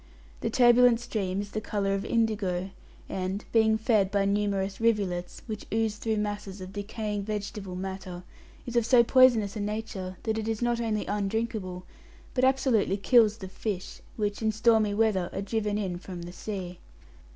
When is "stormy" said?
14.51-14.95